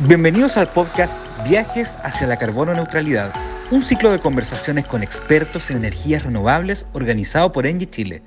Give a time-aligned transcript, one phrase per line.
[0.00, 3.32] Bienvenidos al podcast Viajes hacia la carbono neutralidad,
[3.70, 8.22] un ciclo de conversaciones con expertos en energías renovables organizado por Engie Chile.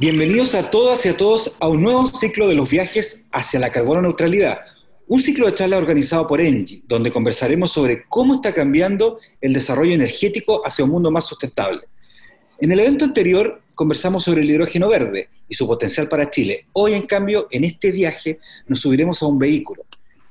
[0.00, 3.70] Bienvenidos a todas y a todos a un nuevo ciclo de los viajes hacia la
[3.70, 4.58] carbono neutralidad,
[5.06, 9.94] un ciclo de charlas organizado por Engie, donde conversaremos sobre cómo está cambiando el desarrollo
[9.94, 11.82] energético hacia un mundo más sustentable.
[12.62, 16.66] En el evento anterior conversamos sobre el hidrógeno verde y su potencial para Chile.
[16.74, 18.38] Hoy, en cambio, en este viaje
[18.68, 19.84] nos subiremos a un vehículo,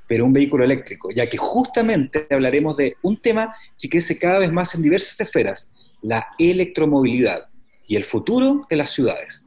[0.06, 4.50] pero un vehículo eléctrico, ya que justamente hablaremos de un tema que crece cada vez
[4.50, 5.68] más en diversas esferas,
[6.00, 7.48] la electromovilidad
[7.86, 9.44] y el futuro de las ciudades.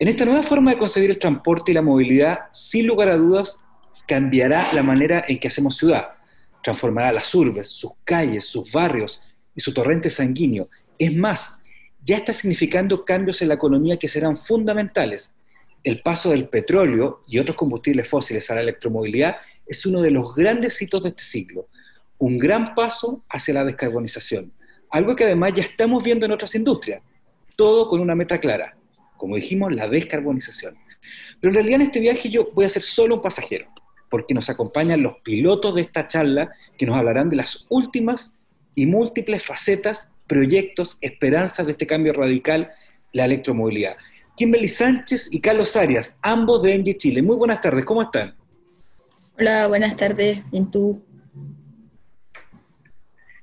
[0.00, 3.60] En esta nueva forma de concebir el transporte y la movilidad, sin lugar a dudas,
[4.08, 6.08] cambiará la manera en que hacemos ciudad.
[6.60, 9.20] Transformará las urbes, sus calles, sus barrios
[9.54, 10.68] y su torrente sanguíneo.
[10.98, 11.59] Es más,
[12.10, 15.32] ya está significando cambios en la economía que serán fundamentales.
[15.84, 20.34] El paso del petróleo y otros combustibles fósiles a la electromovilidad es uno de los
[20.34, 21.68] grandes hitos de este siglo,
[22.18, 24.52] un gran paso hacia la descarbonización,
[24.90, 27.00] algo que además ya estamos viendo en otras industrias,
[27.54, 28.76] todo con una meta clara,
[29.16, 30.76] como dijimos, la descarbonización.
[31.40, 33.68] Pero en realidad en este viaje yo voy a ser solo un pasajero,
[34.08, 38.34] porque nos acompañan los pilotos de esta charla que nos hablarán de las últimas
[38.74, 42.70] y múltiples facetas proyectos, esperanzas de este cambio radical,
[43.12, 43.96] la electromovilidad.
[44.36, 47.20] Kimberly Sánchez y Carlos Arias, ambos de Engie Chile.
[47.20, 48.36] Muy buenas tardes, ¿cómo están?
[49.36, 51.02] Hola, buenas tardes, bien tú.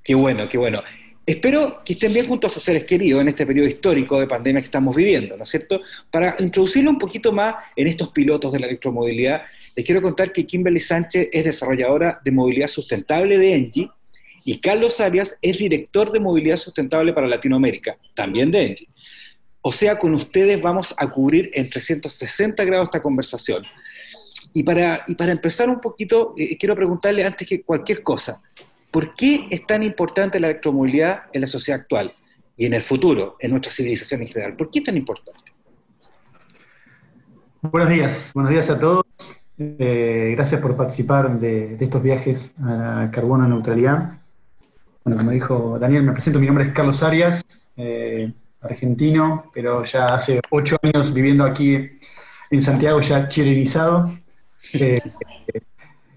[0.02, 0.81] Qué bueno, qué bueno.
[1.25, 4.61] Espero que estén bien junto a sus seres queridos en este periodo histórico de pandemia
[4.61, 5.81] que estamos viviendo, ¿no es cierto?
[6.09, 9.41] Para introducirlo un poquito más en estos pilotos de la electromovilidad,
[9.75, 13.89] les quiero contar que Kimberly Sánchez es desarrolladora de movilidad sustentable de Engie
[14.47, 18.87] y Carlos Arias es director de movilidad sustentable para Latinoamérica, también de Engie.
[19.59, 23.65] O sea, con ustedes vamos a cubrir en 360 grados esta conversación.
[24.53, 28.41] Y para, y para empezar un poquito, eh, quiero preguntarle antes que cualquier cosa,
[28.89, 32.15] ¿por qué es tan importante la electromovilidad en la sociedad actual
[32.55, 34.55] y en el futuro, en nuestra civilización en general?
[34.55, 35.52] ¿Por qué es tan importante?
[37.63, 39.03] Buenos días, buenos días a todos.
[39.57, 44.21] Eh, gracias por participar de, de, estos viajes a la carbono neutralidad.
[45.07, 47.41] Bueno, como dijo Daniel, me presento, mi nombre es Carlos Arias,
[47.77, 48.29] eh,
[48.59, 51.77] argentino, pero ya hace ocho años viviendo aquí
[52.51, 54.11] en Santiago, ya chilenizado.
[54.73, 54.99] Eh,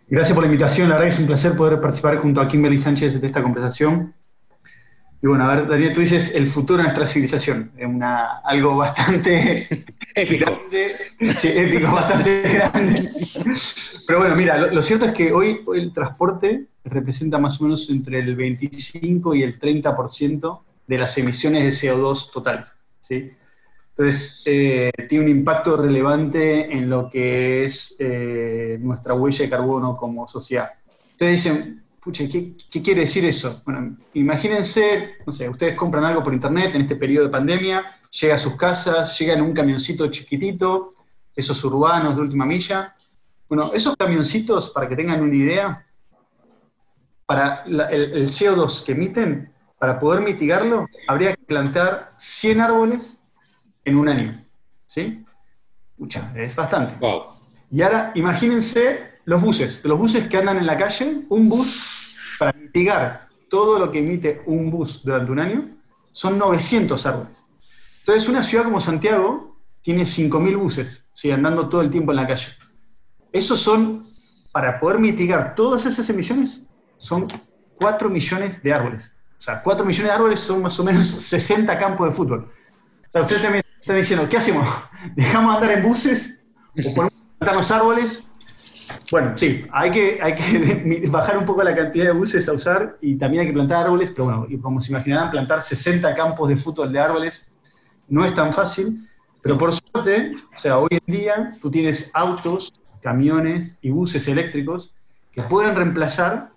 [0.09, 2.79] gracias por la invitación, la verdad que es un placer poder participar junto a Kimberly
[2.79, 4.13] Sánchez de esta conversación.
[5.23, 8.77] Y bueno, a ver, Daniel, tú dices el futuro de nuestra civilización, es una, algo
[8.79, 10.47] bastante épico.
[10.47, 10.97] grande,
[11.39, 13.13] sí, épico, bastante grande.
[14.07, 17.65] Pero bueno, mira, lo, lo cierto es que hoy, hoy el transporte representa más o
[17.65, 22.67] menos entre el 25 y el 30% de las emisiones de CO2 total.
[23.01, 23.31] ¿sí?
[23.91, 29.97] Entonces, eh, tiene un impacto relevante en lo que es eh, nuestra huella de carbono
[29.97, 30.71] como sociedad.
[31.13, 33.63] Entonces dicen, pucha, ¿qué, ¿qué, quiere decir eso?
[33.65, 38.35] Bueno, imagínense, no sé, ustedes compran algo por internet en este periodo de pandemia, llega
[38.35, 40.95] a sus casas, llega en un camioncito chiquitito,
[41.35, 42.95] esos urbanos de última milla.
[43.49, 45.87] Bueno, esos camioncitos, para que tengan una idea,
[47.27, 53.17] para la, el, el, CO2 que emiten, para poder mitigarlo, habría que plantar 100 árboles
[53.85, 54.45] en un año.
[54.87, 55.25] ¿Sí?
[55.97, 56.95] Mucha, es bastante.
[56.99, 57.23] Wow.
[57.71, 62.53] Y ahora imagínense los buses, los buses que andan en la calle, un bus para
[62.53, 65.69] mitigar todo lo que emite un bus durante un año,
[66.11, 67.41] son 900 árboles.
[68.01, 71.31] Entonces, una ciudad como Santiago tiene 5.000 buses, ¿sí?
[71.31, 72.49] andando todo el tiempo en la calle.
[73.31, 74.13] Esos son,
[74.51, 76.67] para poder mitigar todas esas emisiones,
[76.99, 77.29] son
[77.77, 79.17] 4 millones de árboles.
[79.39, 82.53] O sea, 4 millones de árboles son más o menos 60 campos de fútbol.
[83.09, 84.67] O sea, ustedes también están diciendo, ¿qué hacemos?
[85.15, 86.37] ¿Dejamos andar en buses?
[86.85, 88.27] ¿O plantar los árboles?
[89.11, 92.97] Bueno, sí, hay que, hay que bajar un poco la cantidad de buses a usar
[93.01, 96.49] y también hay que plantar árboles, pero bueno, y como se imaginarán, plantar 60 campos
[96.49, 97.53] de fútbol de árboles
[98.09, 99.09] no es tan fácil,
[99.43, 104.93] pero por suerte, o sea, hoy en día tú tienes autos, camiones y buses eléctricos
[105.33, 106.51] que pueden reemplazar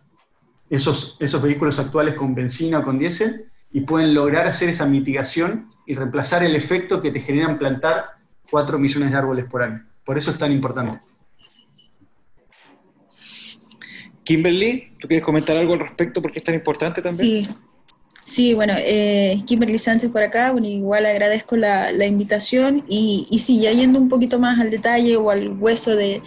[0.70, 5.70] esos, esos vehículos actuales con benzina o con diésel y pueden lograr hacer esa mitigación
[5.88, 8.12] y reemplazar el efecto que te generan plantar
[8.52, 9.86] 4 millones de árboles por año.
[10.06, 11.00] Por eso es tan importante.
[14.24, 16.22] Kimberly, ¿tú quieres comentar algo al respecto?
[16.22, 17.46] ¿Por qué es tan importante también?
[17.46, 17.50] Sí,
[18.26, 23.40] sí bueno, eh, Kimberly Sánchez por acá, bueno, igual agradezco la, la invitación y, y
[23.40, 26.22] sí, ya yendo un poquito más al detalle o al hueso de,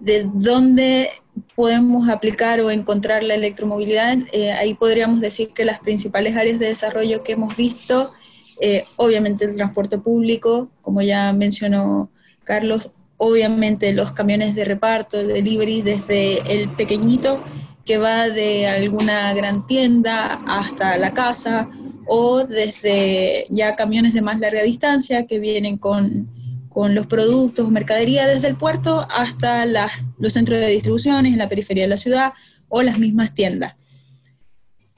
[0.00, 1.10] de dónde
[1.54, 6.66] podemos aplicar o encontrar la electromovilidad, eh, ahí podríamos decir que las principales áreas de
[6.66, 8.12] desarrollo que hemos visto,
[8.60, 12.10] eh, obviamente el transporte público, como ya mencionó
[12.44, 12.90] Carlos,
[13.22, 17.44] obviamente los camiones de reparto, de delivery, desde el pequeñito
[17.84, 21.68] que va de alguna gran tienda hasta la casa,
[22.06, 26.30] o desde ya camiones de más larga distancia que vienen con,
[26.70, 31.84] con los productos mercadería desde el puerto hasta los centros de distribuciones en la periferia
[31.84, 32.32] de la ciudad
[32.68, 33.74] o las mismas tiendas.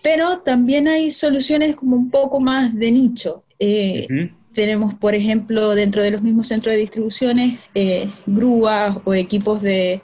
[0.00, 3.44] Pero también hay soluciones como un poco más de nicho.
[3.58, 4.06] Eh,
[4.52, 10.02] tenemos, por ejemplo, dentro de los mismos centros de distribuciones, eh, grúas o equipos de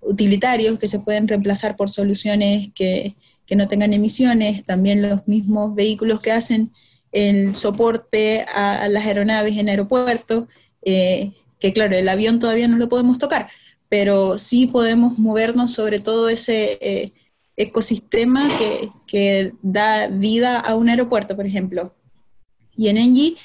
[0.00, 3.16] utilitarios que se pueden reemplazar por soluciones que,
[3.46, 6.70] que no tengan emisiones, también los mismos vehículos que hacen
[7.12, 10.46] el soporte a, las aeronaves en aeropuertos,
[10.82, 13.50] eh, que claro, el avión todavía no lo podemos tocar,
[13.88, 17.12] pero sí podemos movernos sobre todo ese eh,
[17.56, 21.94] ecosistema que, que, da vida a un aeropuerto, por ejemplo.
[22.76, 23.36] Y en Engie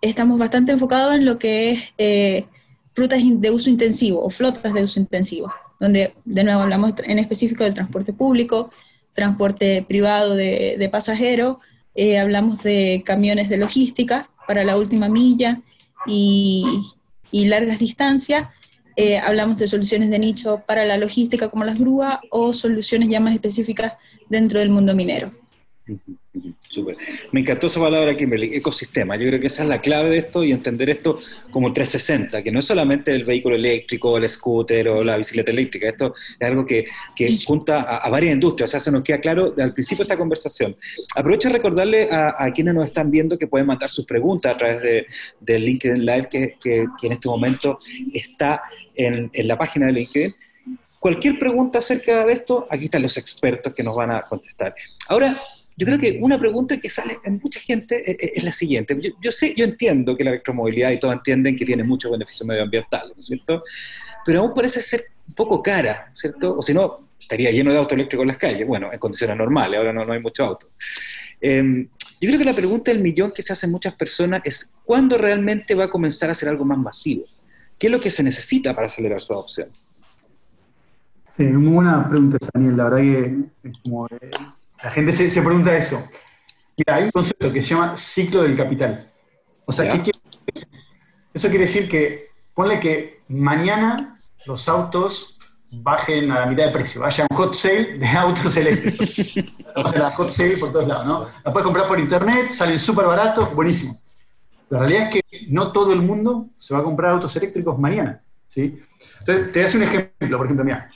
[0.00, 2.46] estamos bastante enfocados en lo que es eh,
[2.94, 7.64] rutas de uso intensivo o flotas de uso intensivo, donde de nuevo hablamos en específico
[7.64, 8.70] del transporte público,
[9.14, 11.58] transporte privado de, pasajeros,
[11.94, 15.60] eh, hablamos de camiones de logística para la última milla
[16.06, 16.64] y,
[17.32, 18.48] largas distancias,
[18.96, 23.20] eh, hablamos de soluciones de nicho para la logística como las grúas o soluciones ya
[23.20, 23.94] más específicas
[24.28, 25.32] dentro del mundo minero.
[27.32, 29.16] Me encantó esa palabra, Kimberly, ecosistema.
[29.16, 31.18] Yo creo que esa es la clave de esto y entender esto
[31.50, 35.88] como 360, que no es solamente el vehículo eléctrico, el scooter o la bicicleta eléctrica.
[35.88, 36.86] Esto es algo que,
[37.44, 38.70] junta a, varias industrias.
[38.70, 40.76] O sea, se nos queda claro al principio de esta conversación.
[41.16, 44.80] Aprovecho a recordarle a, quienes nos están viendo que pueden mandar sus preguntas a través
[44.82, 45.06] de,
[45.40, 46.56] de LinkedIn Live, que,
[47.02, 47.80] en este momento
[48.14, 48.62] está
[48.94, 50.34] en, en la página de LinkedIn.
[51.00, 54.74] Cualquier pregunta acerca de esto, aquí están los expertos que nos van a contestar.
[55.08, 55.40] Ahora,
[55.76, 58.98] yo creo que una pregunta que sale en mucha gente es, la siguiente.
[59.20, 63.16] Yo, sé, yo entiendo que la electromovilidad y todos entienden que tiene muchos beneficios medioambientales,
[63.16, 63.62] ¿no es cierto?
[64.24, 66.56] Pero aún parece ser un poco cara, ¿cierto?
[66.58, 68.66] O si no, estaría lleno de autos eléctricos en las calles.
[68.66, 70.68] Bueno, en condiciones normales, ahora no, no hay muchos autos.
[71.40, 71.88] Em,
[72.20, 75.74] yo creo que la pregunta del millón que se hacen muchas personas es ¿cuándo realmente
[75.74, 77.24] va a comenzar a ser algo más masivo?
[77.78, 79.70] ¿Qué es lo que se necesita para acelerar su adopción?
[81.34, 82.76] Sí, muy buena pregunta, Daniel.
[82.76, 84.30] La verdad que es como, eh,
[84.82, 86.02] la gente se, pregunta eso.
[86.76, 89.06] Mira, hay un concepto que se llama ciclo del capital.
[89.66, 90.18] O sea, ¿qué quiere
[90.52, 90.68] decir?
[91.34, 92.24] Eso quiere decir que,
[92.54, 94.14] ponle que mañana
[94.46, 95.38] los autos
[95.70, 99.10] bajen a la mitad de precio, vaya un hot sale de autos eléctricos.
[99.76, 101.28] o sea, la hot sale por todos lados, ¿no?
[101.44, 104.00] La puedes comprar por internet, salen súper baratos, buenísimo.
[104.70, 108.22] La realidad es que no todo el mundo se va a comprar autos eléctricos mañana,
[108.48, 108.80] ¿sí?
[109.20, 110.90] Entonces, te voy a hacer un ejemplo, por ejemplo, mira.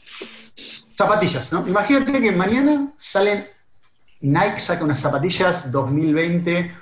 [0.96, 1.66] Zapatillas, ¿no?
[1.66, 3.44] Imagínate que mañana salen
[4.24, 6.72] Nike saca unas zapatillas 2020,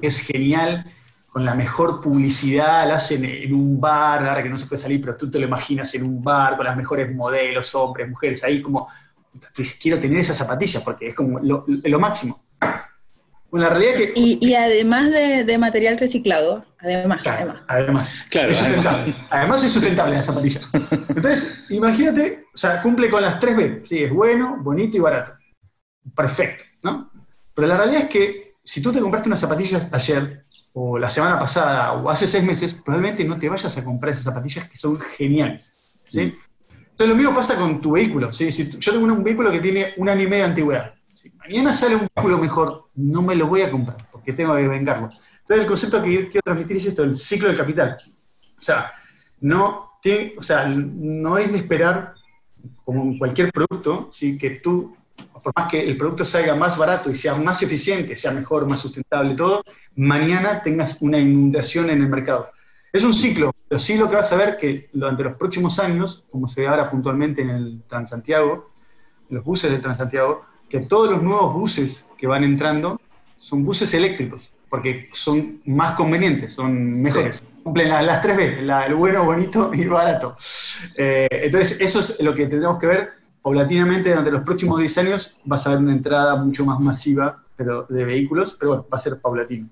[0.00, 0.84] que es genial,
[1.32, 5.00] con la mejor publicidad, la hacen en un bar, ahora que no se puede salir,
[5.00, 8.60] pero tú te lo imaginas en un bar, con las mejores modelos, hombres, mujeres, ahí
[8.60, 8.88] como,
[9.80, 12.40] quiero tener esas zapatillas porque es como lo, máximo.
[13.50, 14.12] Bueno, la realidad es que...
[14.16, 17.20] Y, además de, material reciclado, además.
[17.24, 17.56] además.
[17.68, 18.14] además.
[18.30, 19.14] Claro, es sustentable.
[19.30, 19.62] Además.
[19.62, 20.60] es sustentable la zapatilla.
[21.08, 23.84] Entonces, imagínate, o sea, cumple con las tres B.
[23.88, 25.34] Sí, es bueno, bonito y barato
[26.14, 27.10] perfecto, ¿no?
[27.54, 31.38] Pero la realidad es que si tú te compraste unas zapatillas ayer, o la semana
[31.38, 34.98] pasada, o hace seis meses, probablemente no te vayas a comprar esas zapatillas que son
[35.00, 36.34] geniales, ¿sí?
[36.70, 38.50] Entonces lo mismo pasa con tu vehículo, ¿sí?
[38.50, 41.72] Si yo tengo un vehículo que tiene un año y medio de antigüedad, si mañana
[41.72, 45.06] sale un vehículo mejor, no me lo voy a comprar, porque tengo que vengarlo.
[45.06, 47.96] Entonces el concepto que quiero transmitir es esto, el ciclo del capital.
[48.58, 48.92] O sea,
[49.40, 52.14] no, tiene, o sea, no es de esperar,
[52.84, 54.36] como en cualquier producto, ¿sí?
[54.36, 54.94] que tú
[55.52, 58.80] por más que el producto salga más barato y sea más eficiente, sea mejor, más
[58.80, 59.64] sustentable todo,
[59.96, 62.48] mañana tengas una inundación en el mercado.
[62.92, 66.24] Es un ciclo, pero sí lo que vas a ver que durante los próximos años,
[66.30, 68.70] como se ve ahora puntualmente en el Transantiago,
[69.30, 73.00] en los buses del Transantiago, que todos los nuevos buses que van entrando
[73.38, 77.42] son buses eléctricos, porque son más convenientes, son mejores.
[77.62, 80.36] Cumplen las, tres veces, el bueno, bonito y barato.
[80.96, 83.17] Eh, entonces, eso es lo que tendremos que ver
[83.48, 87.86] paulatinamente durante los próximos 10 años vas a ver una entrada mucho más masiva pero,
[87.88, 89.68] de vehículos, pero bueno, va a ser paulatino.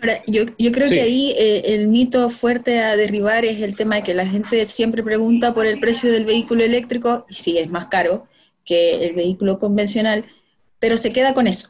[0.00, 3.94] Ahora, yo, yo creo que ahí eh, el mito fuerte a derribar es el tema
[3.96, 7.70] de que la gente siempre pregunta por el precio del vehículo eléctrico, y sí, es
[7.70, 8.26] más caro
[8.64, 10.24] que el vehículo convencional,
[10.80, 11.68] pero se queda con eso.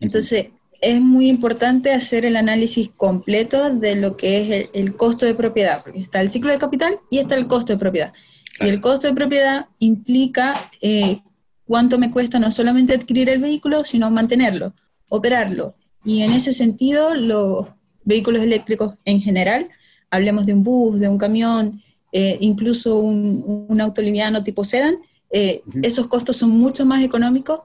[0.00, 0.46] Entonces,
[0.80, 5.34] es muy importante hacer el análisis completo de lo que es el, el costo de
[5.34, 8.14] propiedad, porque está el ciclo de capital y está el costo de propiedad.
[8.60, 11.20] Y el costo de propiedad implica eh,
[11.66, 14.74] cuánto me cuesta no solamente adquirir el vehículo, sino mantenerlo,
[15.08, 15.74] operarlo.
[16.04, 17.66] Y en ese sentido, los
[18.04, 19.68] vehículos eléctricos en general
[20.10, 21.82] hablemos de un bus, de un camión,
[22.12, 24.96] eh, incluso un, un, auto liviano tipo sedán,
[25.30, 27.60] eh, esos costos son mucho más económicos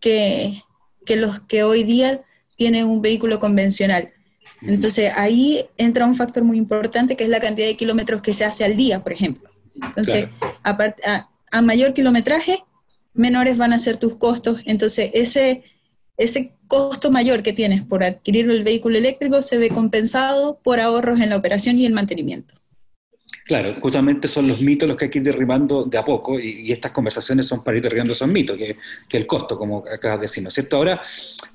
[0.00, 0.60] que,
[1.06, 2.22] que, los que hoy día
[2.56, 4.10] tiene un vehículo convencional.
[4.62, 8.44] Entonces ahí entra un factor muy importante que es la cantidad de kilómetros que se
[8.44, 9.51] hace al día, por ejemplo.
[9.80, 10.28] Entonces,
[10.62, 12.64] a, a, mayor kilometraje,
[13.14, 14.62] menores van a ser tus costos.
[14.64, 15.64] Entonces, ese,
[16.16, 21.20] ese costo mayor que tienes por adquirir el vehículo eléctrico se ve compensado por ahorros
[21.20, 22.54] en la operación y el mantenimiento.
[23.44, 26.70] Claro, justamente son los mitos los que hay que ir derribando de a poco y,
[26.70, 28.76] estas conversaciones son para ir derribando esos mitos, que,
[29.08, 30.76] que el costo, como acabas de decir, ¿no es cierto?
[30.76, 31.00] Ahora,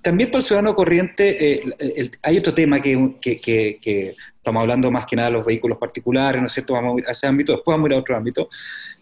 [0.02, 5.30] también para el ciudadano corriente eh, hay otro tema que, estamos hablando más que nada
[5.30, 6.74] de los vehículos particulares, ¿no es cierto?
[6.74, 8.50] Vamos a ir a ese ámbito, después vamos a ir a otro ámbito.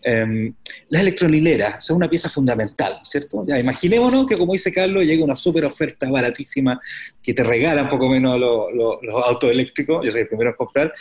[0.02, 0.54] Em,
[0.90, 3.44] las electrolineras son una pieza fundamental, ¿cierto?
[3.48, 6.80] Ya, imaginémonos que, como dice Carlos, llega una súper oferta baratísima
[7.22, 10.56] que te regala un poco menos los, los autos eléctricos, yo soy el primero en
[10.56, 10.94] comprar,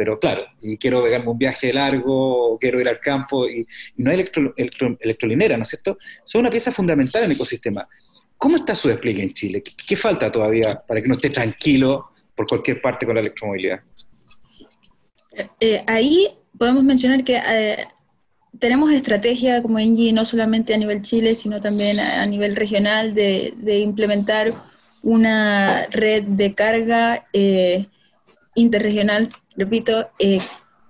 [0.00, 3.66] pero claro, y quiero pegarme un viaje largo, quiero ir al campo, y,
[3.98, 4.54] no hay electro,
[4.98, 5.98] electrolinera, ¿no es cierto?
[6.24, 7.86] Son una pieza fundamental en el ecosistema.
[8.38, 9.62] ¿Cómo está su despliegue en Chile?
[9.62, 13.80] ¿Qué, falta todavía para que no esté tranquilo por cualquier parte con la electromovilidad?
[15.60, 17.86] Eh, ahí podemos mencionar que eh,
[18.58, 23.80] tenemos estrategia como Engie no solamente a nivel Chile, sino también a, nivel regional de,
[23.80, 24.54] implementar
[25.02, 27.86] una red de carga eh,
[28.54, 29.28] interregional
[29.60, 30.40] repito, eh,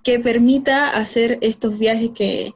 [0.02, 2.54] que permita hacer estos viajes que,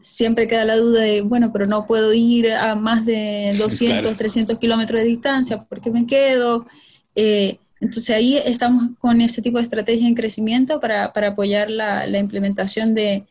[0.00, 4.58] siempre queda la duda de, bueno, pero no puedo ir a más de 200, 300
[4.58, 6.66] kilómetros de distancia porque me quedo.
[7.14, 12.94] Eh, entonces ahí estamos con ese tipo de estrategia en crecimiento para, apoyar la, implementación
[12.94, 13.26] de,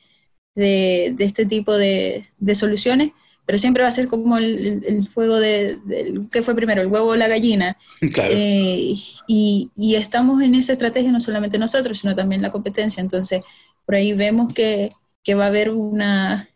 [0.56, 3.12] este tipo de, de soluciones
[3.48, 5.80] pero siempre va a ser como el, juego de,
[6.34, 6.82] ¿qué fue primero?
[6.82, 7.78] ¿El huevo o la gallina?
[8.02, 8.94] Eh,
[9.26, 13.00] y, estamos en esa estrategia no solamente nosotros, sino también la competencia.
[13.00, 13.44] Entonces,
[13.86, 14.92] por ahí vemos que,
[15.30, 16.50] va a haber una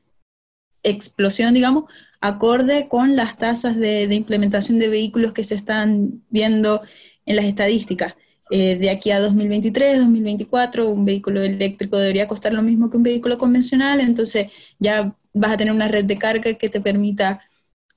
[0.84, 1.86] explosión, digamos,
[2.20, 6.82] acorde con las tasas de, implementación de vehículos que se están viendo
[7.26, 8.16] en las estadísticas.
[8.50, 13.04] Eh, de aquí a 2023, 2024, un vehículo eléctrico debería costar lo mismo que un
[13.04, 17.42] vehículo convencional, entonces ya vas a tener una red de carga que te permita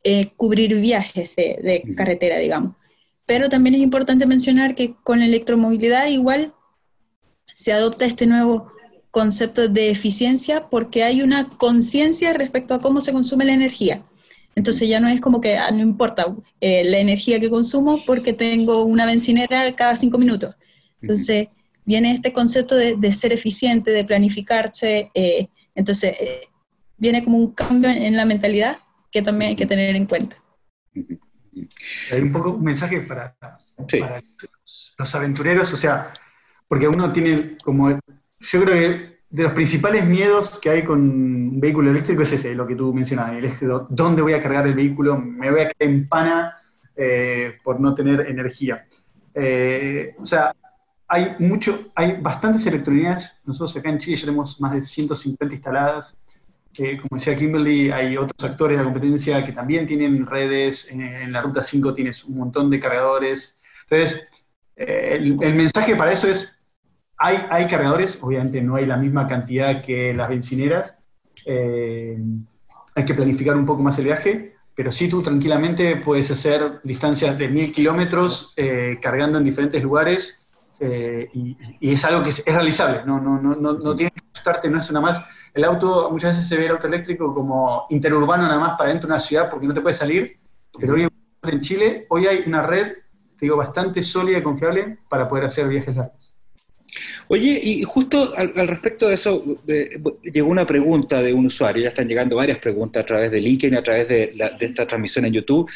[0.03, 2.77] eh, cubrir viajes de, carretera, digamos.
[3.27, 6.53] Pero también es importante mencionar que con electromovilidad igual
[7.47, 8.71] se adopta este nuevo
[9.11, 14.05] concepto de eficiencia porque hay una conciencia respecto a cómo se consume la energía.
[14.57, 16.27] Entonces ya no es como que ah, no importa
[16.61, 20.55] eh, la energía que consumo porque tengo una bencinera cada cinco minutos.
[21.01, 21.49] Entonces
[21.85, 25.11] viene este concepto de, ser eficiente, de planificarse.
[25.15, 26.17] Eh, entonces
[26.97, 28.79] viene como un cambio en la mentalidad
[29.11, 30.37] que también hay que tener en cuenta.
[32.13, 33.37] Hay un poco un mensaje para,
[34.99, 36.09] los, aventureros, o sea,
[36.69, 41.61] porque uno tiene como, yo creo que de los principales miedos que hay con un
[41.61, 44.75] vehículo eléctrico es ese, lo que tú mencionabas, el eje, ¿dónde voy a cargar el
[44.75, 45.19] vehículo?
[45.19, 46.57] ¿Me voy a quedar en pana
[46.97, 48.87] eh, por no tener energía?
[49.35, 50.53] Eh, o sea,
[51.09, 56.17] hay mucho, hay bastantes electrónicas, nosotros acá en Chile ya tenemos más de 150 instaladas,
[56.77, 61.41] como decía Kimberly, hay otros actores de la competencia que también tienen redes, en, la
[61.41, 63.61] ruta 5 tienes un montón de cargadores.
[63.89, 64.27] Entonces,
[64.77, 66.61] eh, el, mensaje para eso es,
[67.17, 71.05] hay, hay cargadores, obviamente no hay la misma cantidad que las bencineras,
[71.47, 72.19] eh,
[72.97, 77.39] hay que planificar un poco más el viaje, pero sí tú tranquilamente puedes hacer distancias
[77.39, 80.41] de mil kilómetros eh, cargando en diferentes lugares
[80.81, 84.81] y, es algo que es, realizable, no, no, no, no, no tienes que asustarte, no
[84.81, 85.25] es nada más
[85.55, 89.07] el auto, muchas veces se ve el auto eléctrico como interurbano nada más para dentro
[89.07, 90.37] de una ciudad porque no te puede salir,
[90.79, 91.09] pero hoy
[91.45, 95.69] en Chile, hoy hay una red, te digo, bastante sólida y confiable para poder hacer
[95.69, 96.33] viajes largos.
[97.29, 99.43] Oye, y justo al, respecto de eso,
[100.23, 103.77] llegó una pregunta de un usuario, ya están llegando varias preguntas a través de LinkedIn,
[103.77, 105.71] a través de, de esta transmisión en YouTube.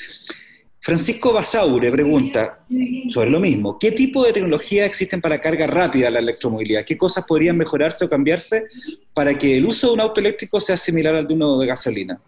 [0.81, 2.65] Francisco Basaure pregunta
[3.09, 3.79] sobre lo mismo.
[3.79, 6.85] ¿Qué tipo de tecnología existen para carga rápida en la electromovilidad?
[6.85, 8.67] ¿Qué cosas podrían mejorarse o cambiarse
[9.13, 12.21] para que el uso de un auto eléctrico sea similar al de uno de gasolina?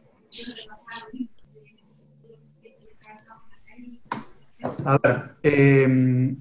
[4.84, 6.36] A ver, em,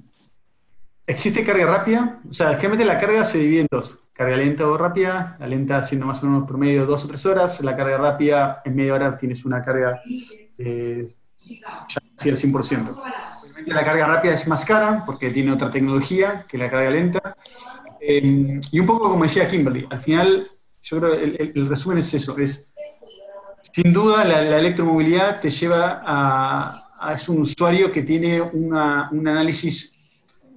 [1.08, 2.20] ¿existe carga rápida?
[2.30, 4.12] O sea, generalmente la carga se divide en dos.
[4.13, 5.38] Carga lenta o rápida.
[5.39, 7.62] La lenta siendo más o menos promedio dos o tres horas.
[7.62, 10.01] La carga rápida en media hora tienes una carga
[10.58, 11.08] eh,
[11.50, 13.01] ya al 100%.
[13.41, 17.36] Obviamente la carga rápida es más cara porque tiene otra tecnología que la carga lenta.
[18.01, 20.46] Eh, y un poco como decía Kimberly, al final
[20.84, 22.74] yo creo que el, resumen es eso, es
[23.74, 30.00] sin duda la, electromovilidad te lleva a, a, es un usuario que tiene un análisis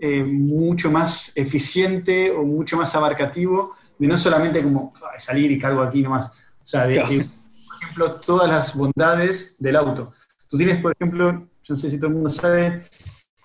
[0.04, 5.80] eh, mucho más eficiente o mucho más abarcativo, de no solamente como salir y cargo
[5.80, 10.12] aquí nomás, o sea, de, por ejemplo, todas las bondades del auto.
[10.52, 12.82] Tú tienes, por ejemplo, yo no sé si todo el mundo sabe,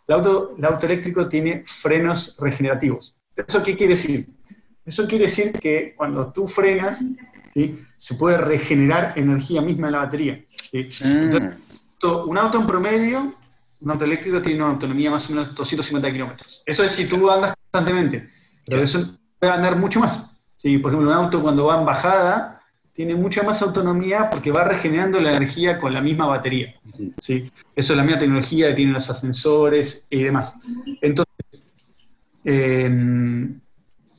[0.07, 3.23] el auto, el auto eléctrico tiene frenos regenerativos.
[3.33, 4.27] ¿Eso qué quiere decir?
[4.85, 7.01] Eso quiere decir que cuando tú frenas,
[7.53, 7.79] ¿sí?
[7.97, 10.43] se puede regenerar energía misma en la batería.
[11.01, 11.55] Ah.
[12.25, 13.33] un auto en promedio,
[13.79, 16.61] un auto eléctrico tiene una autonomía más o menos de 250 kilómetros.
[16.65, 18.29] Eso es si tú andas constantemente,
[18.65, 20.29] pero eso puede andar mucho más.
[20.57, 20.77] ¿sí?
[20.77, 22.56] Por ejemplo, un auto cuando va en bajada
[22.97, 26.73] tiene mucha más autonomía porque va regenerando la energía con la misma batería.
[27.21, 27.51] ¿sí?
[27.75, 30.55] Eso es la misma tecnología que tienen los ascensores y demás.
[31.01, 31.27] Entonces,
[32.43, 32.89] eh,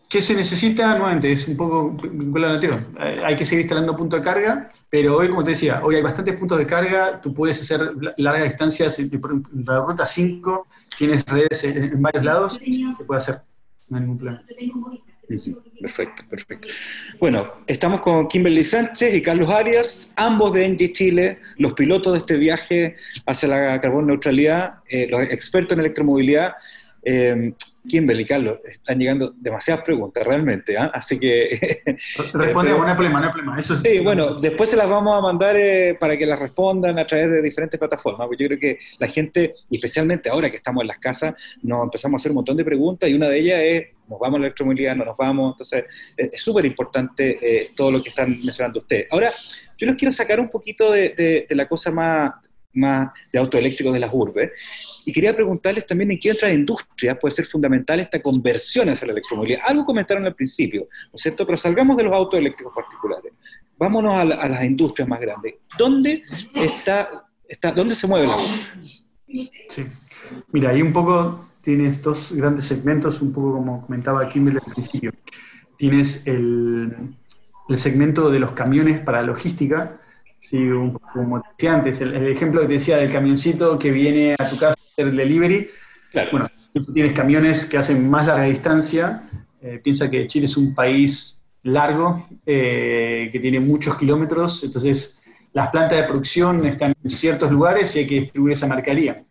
[0.08, 0.96] ¿Qué se necesita?
[0.96, 1.94] Nuevamente, es un poco
[2.36, 6.02] al Hay que seguir instalando puntos de carga, pero hoy, como te decía, hoy hay
[6.02, 9.10] bastantes puntos de carga, tú puedes hacer largas distancias, en
[9.66, 10.66] la ruta 5
[10.96, 13.42] tienes redes en varios lados, se puede hacer,
[13.92, 14.42] hay ningún problema.
[15.80, 16.68] Perfecto, perfecto.
[17.20, 22.18] Bueno, estamos con Kimberly Sánchez y Carlos Arias, ambos de Engie Chile, los pilotos de
[22.20, 26.54] este viaje hacia la carbón neutralidad, eh, los expertos en electromovilidad.
[27.02, 27.52] Eh,
[27.88, 30.90] Kimberly, Carlos, están llegando demasiadas preguntas realmente, ¿ah?
[30.94, 31.80] así que...
[32.32, 33.58] Respondemos, no hay problema, no hay problema.
[33.58, 37.06] Eso sí, bueno, después se las vamos a mandar eh, para que las respondan a
[37.06, 40.88] través de diferentes plataformas, porque yo creo que la gente, especialmente ahora que estamos en
[40.88, 43.82] las casas, nos empezamos a hacer un montón de preguntas y una de ellas es,
[44.08, 44.94] ¿nos vamos a la electromovilidad?
[44.94, 45.54] ¿No nos vamos?
[45.54, 45.84] Entonces,
[46.16, 49.06] es súper importante eh, todo lo que están mencionando ustedes.
[49.10, 49.32] Ahora,
[49.76, 52.32] yo les quiero sacar un poquito de, de la cosa más,
[52.72, 54.50] más de autoeléctricos de las urbes
[55.08, 59.14] y quería preguntarles también en qué otra industria puede ser fundamental esta conversión hacia la
[59.14, 59.62] electromovilidad.
[59.64, 61.46] Algo comentaron al principio, ¿no es cierto?
[61.46, 63.32] Pero salgamos de los autos eléctricos particulares.
[63.78, 65.54] Vámonos a, las industrias más grandes.
[65.78, 68.36] ¿Dónde está, está dónde se mueve la
[69.70, 69.86] Sí.
[70.52, 75.12] Mira, ahí un poco tienes dos grandes segmentos, un poco como comentaba Kimberly al principio.
[75.78, 76.94] Tienes el,
[77.70, 79.90] el segmento de los camiones para logística,
[80.40, 84.48] Sí, un, como decía antes, el, ejemplo que te decía del camioncito que viene a
[84.48, 85.70] tu casa el delivery.
[86.12, 86.28] Claro.
[86.32, 89.22] Bueno, tú tienes camiones que hacen más larga distancia.
[89.60, 95.70] Eh, piensa que Chile es un país largo, eh, que tiene muchos kilómetros, entonces las
[95.70, 99.22] plantas de producción están en ciertos lugares y hay que distribuir esa mercadería.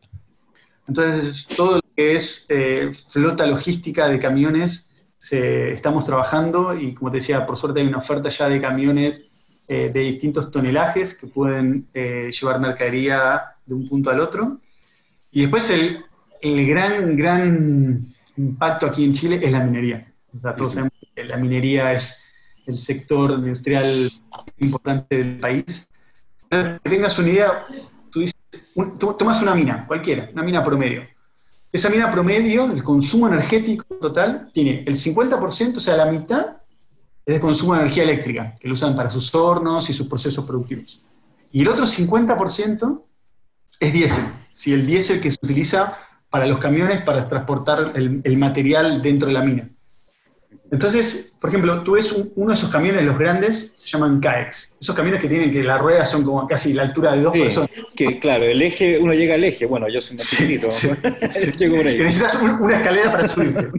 [0.88, 7.12] Entonces, todo lo que es eh, flota logística de camiones, se, estamos trabajando y como
[7.12, 9.26] te decía, por suerte hay una oferta ya de camiones
[9.68, 14.60] de distintos tonelajes que pueden llevar mercadería de un punto al otro.
[15.32, 16.04] Y después el,
[16.42, 20.08] gran, gran impacto aquí en Chile es la minería.
[20.36, 22.24] O sea, todos sabemos que la minería es
[22.66, 24.12] el sector industrial
[24.60, 25.88] importante del país.
[26.50, 27.66] Para que tengas una idea,
[28.12, 28.36] tú, dices,
[29.00, 31.04] tomas una mina, cualquiera, una mina promedio.
[31.72, 36.46] Esa mina promedio, el consumo energético total, tiene el 50%, o sea, la mitad,
[37.28, 40.46] es de consumo de energía eléctrica, que lo usan para sus hornos y sus procesos
[40.46, 41.02] productivos.
[41.52, 43.02] Y el otro 50%
[43.82, 44.24] es diésel.
[44.56, 44.74] ¿sí?
[44.74, 49.42] el diésel que se utiliza para los camiones para transportar el, material dentro de la
[49.42, 49.68] mina.
[50.72, 54.76] Entonces, por ejemplo, tú ves uno de esos camiones, los grandes, se llaman CAEX.
[54.80, 57.70] Esos camiones que tienen que las ruedas son como casi la altura de dos personas.
[57.94, 59.66] Que claro, el eje, uno llega al eje.
[59.66, 60.68] Bueno, yo soy más chiquitito.
[61.04, 63.70] necesitas una escalera para subirte.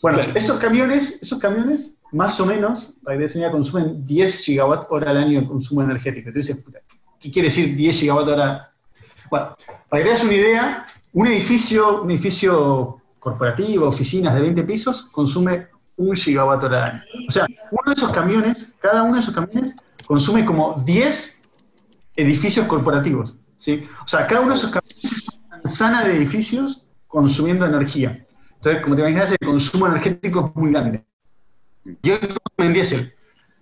[0.00, 5.10] Bueno, esos camiones, esos camiones, más o menos, para que te consumen 10 gigawatt hora
[5.10, 6.28] al año de consumo energético.
[6.28, 6.64] Entonces,
[7.20, 8.70] ¿qué quiere decir 10 gigawatt hora
[9.30, 9.48] bueno,
[9.88, 15.68] para que te una idea, un edificio, un edificio corporativo, oficinas de 20 pisos, consume
[15.96, 17.02] un gigawatt hora al año.
[17.28, 19.74] O sea, uno de esos camiones, cada uno de esos camiones
[20.06, 21.42] consume como 10
[22.16, 23.34] edificios corporativos.
[23.58, 23.86] ¿sí?
[24.04, 28.24] O sea, cada uno de esos camiones es una manzana de edificios consumiendo energía.
[28.56, 31.04] Entonces, como te imaginas, el consumo energético es muy grande.
[32.02, 32.14] Yo
[32.58, 33.12] en diésel.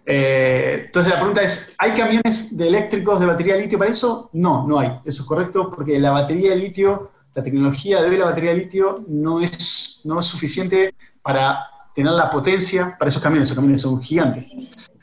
[0.04, 4.30] Eh, entonces la pregunta es, ¿hay camiones de eléctricos de batería de litio para eso?
[4.32, 4.90] No, no hay.
[5.04, 9.00] Eso es correcto porque la batería de litio, la tecnología de la batería de litio
[9.08, 11.60] no es, no es suficiente para
[11.94, 13.48] tener la potencia para esos camiones.
[13.48, 14.52] Esos camiones son gigantes.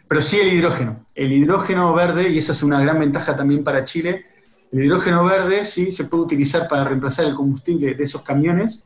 [0.08, 1.05] Pero sí el hidrógeno.
[1.15, 4.25] El hidrógeno verde, y esa es una gran ventaja también para Chile,
[4.71, 8.86] el hidrógeno verde sí se puede utilizar para reemplazar el combustible de esos camiones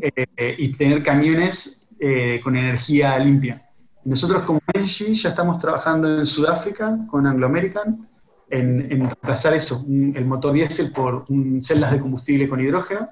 [0.00, 3.62] eh, y tener camiones eh, con energía limpia.
[4.04, 8.06] Nosotros como Engie ya estamos trabajando en Sudáfrica con Anglo American
[8.50, 11.24] en, en reemplazar eso, el motor diésel por
[11.62, 13.08] celdas de combustible con hidrógeno.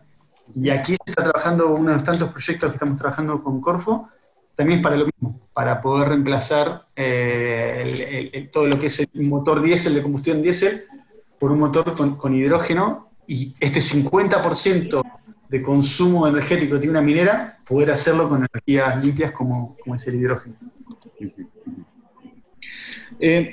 [0.55, 4.11] Y aquí se está trabajando uno de los tantos proyectos que estamos trabajando con Corfo,
[4.57, 9.95] también para lo mismo, para poder reemplazar eh, todo lo que es el motor diésel
[9.95, 10.83] de combustión diésel
[11.41, 15.03] por un motor con, con hidrógeno y este 50%
[15.53, 20.07] de consumo energético que tiene una minera, poder hacerlo con energías limpias como, como es
[20.07, 20.57] el hidrógeno.
[23.21, 23.53] Eh,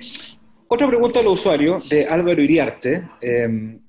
[0.69, 3.03] otra pregunta al usuario de Álvaro Iriarte.
[3.21, 3.79] Eh,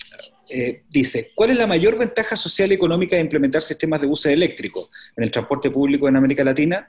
[0.48, 4.32] eh, dice, ¿cuál es la mayor ventaja social y económica de implementar sistemas de buses
[4.32, 6.88] eléctricos en el transporte público en América Latina?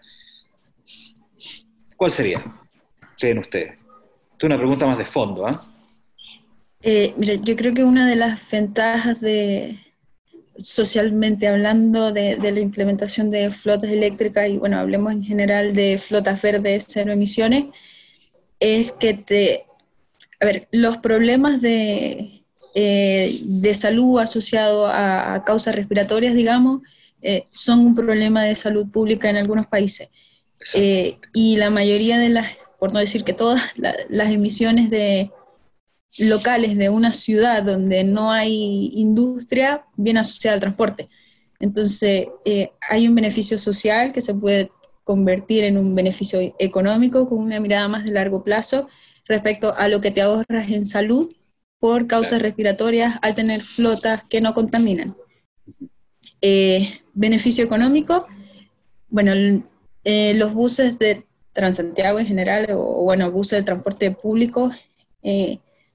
[1.96, 2.44] ¿Cuál sería?
[3.20, 3.82] Creen ustedes.
[3.82, 5.46] Esta es una pregunta más de fondo.
[5.46, 5.72] ¿ah?
[6.82, 9.78] yo creo que una de las ventajas de,
[10.64, 16.42] socialmente hablando de, la implementación de flotas eléctricas y bueno, hablemos en general de flotas
[16.42, 17.66] verdes, cero emisiones,
[18.60, 19.66] es que te,
[20.40, 22.44] a ver, los problemas de,
[22.74, 26.82] eh, de salud asociados a, causas respiratorias, digamos,
[27.22, 30.10] eh, son un problema de salud pública en algunos países.
[30.74, 32.48] Eh, y la mayoría de las,
[32.80, 35.32] por no decir que todas, las emisiones de,
[36.18, 41.10] locales de una ciudad donde no hay industria viene asociada al transporte.
[41.60, 44.72] Entonces, eh, hay un beneficio social que se puede
[45.04, 48.88] convertir en un beneficio económico con una mirada más de largo plazo
[49.26, 51.34] respecto a lo que te ahorras en salud
[51.80, 55.16] por causas respiratorias al tener flotas que no contaminan.
[56.42, 58.28] Eh, beneficio económico,
[59.10, 59.34] bueno,
[60.04, 64.72] eh, los buses de Transantiago en general, o bueno, buses de transporte público,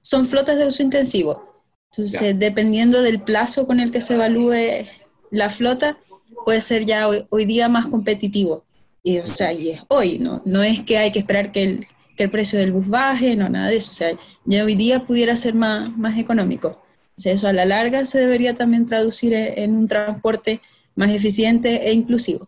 [0.07, 1.65] son flotas de uso intensivo.
[1.91, 4.85] Entonces, dependiendo del plazo con el que se evalúe
[5.31, 5.97] la flota,
[6.45, 8.63] puede ser ya hoy, día más competitivo.
[9.03, 10.41] Y, o sea, y es hoy, ¿no?
[10.45, 13.49] No es que hay que esperar que el, que el precio del bus baje, no,
[13.49, 13.91] nada de eso.
[13.91, 14.11] O sea,
[14.45, 16.81] ya hoy día pudiera ser más, más económico.
[17.17, 20.61] O sea, eso a la larga se debería también traducir e, en un transporte
[20.95, 22.47] más eficiente e inclusivo.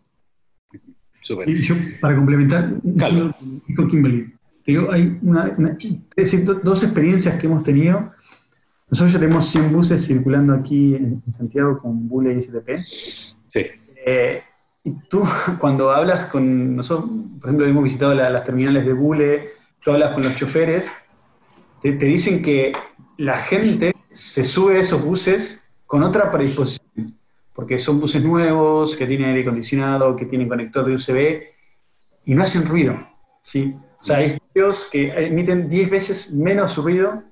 [1.46, 4.32] Y yo, para complementar, dijo Kimberly,
[4.66, 5.56] hay una,
[6.62, 8.12] dos experiencias que hemos tenido.
[8.90, 12.70] Nosotros ya tenemos 100 buses circulando aquí en, Santiago con Bule y STP.
[13.48, 13.66] Sí.
[14.04, 14.42] Eh,
[14.84, 15.22] y tú,
[15.58, 19.50] cuando hablas con nosotros, por ejemplo, hemos visitado las terminales de Bule,
[19.82, 20.84] tú hablas con los choferes,
[21.82, 22.72] te, dicen que
[23.16, 27.16] la gente se sube a esos buses con otra predisposición,
[27.54, 31.42] porque son buses nuevos, que tienen aire acondicionado, que tienen conector de USB,
[32.26, 32.96] y no hacen ruido,
[33.42, 33.74] ¿sí?
[34.00, 37.22] O sea, hay estudios que emiten 10 veces menos ruido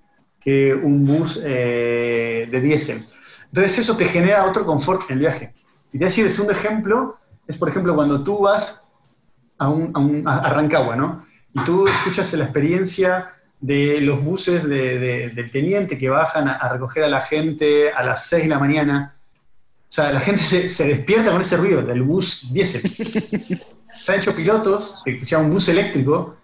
[0.41, 3.07] que un bus eh, de diésel.
[3.47, 5.55] Entonces eso te genera otro confort en el viaje.
[5.93, 8.87] Y te decir, el segundo ejemplo es, por ejemplo, cuando tú vas
[9.57, 11.27] a, un, a, Rancagua, ¿no?
[11.55, 17.09] Y tú escuchas la experiencia de los buses del teniente que bajan a, recoger a
[17.09, 19.15] la gente a las 6 de la mañana.
[19.89, 22.83] O sea, la gente se, se despierta con ese ruido del bus diésel.
[24.01, 26.37] se han hecho pilotos que escuchaban un bus eléctrico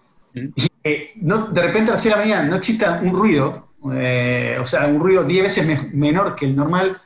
[0.83, 4.67] eh, de repente a las 6 de la mañana no exista un ruido, eh, o
[4.67, 6.97] sea, un ruido 10 veces menor que el normal,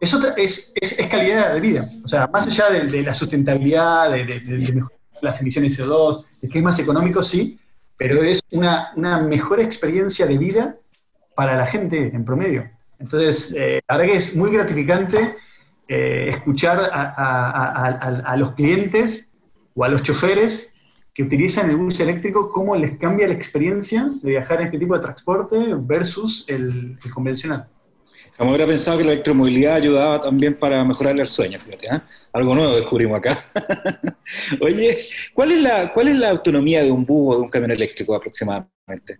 [0.00, 1.88] es, es, es, calidad de vida.
[2.04, 4.84] O sea, más allá de, la sustentabilidad, de,
[5.22, 7.58] las emisiones de CO2, de que es más económico, sí,
[7.96, 8.92] pero es una,
[9.26, 10.76] mejor experiencia de vida
[11.34, 12.68] para la gente en promedio.
[12.98, 15.36] Entonces, eh, la verdad que es muy gratificante
[15.86, 19.28] escuchar a, a, a, los clientes
[19.74, 20.73] o a los choferes
[21.14, 24.94] que utilizan el bus eléctrico, cómo les cambia la experiencia de viajar en este tipo
[24.94, 27.68] de transporte versus el, convencional.
[28.36, 32.00] Como hubiera pensado que la electromovilidad ayudaba también para mejorarle el sueño, fíjate, ¿eh?
[32.32, 33.44] algo nuevo descubrimos acá.
[34.60, 37.70] Oye, ¿cuál es, la, ¿cuál es la autonomía de un bus o de un camión
[37.70, 39.18] eléctrico aproximadamente?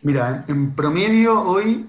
[0.00, 1.86] Mira, en promedio hoy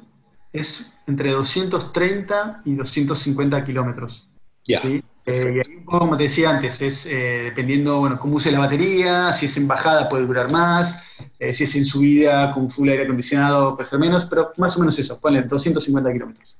[0.51, 4.29] es entre 230 y 250 kilómetros.
[4.67, 4.79] Ya.
[5.25, 8.59] Eh, y un poco como te decía antes, es eh, dependiendo, bueno, cómo use la
[8.59, 10.95] batería, si es en bajada puede durar más,
[11.39, 14.79] eh, si es en subida con full aire acondicionado puede ser menos, pero más o
[14.79, 16.57] menos eso, ponle 250 kilómetros.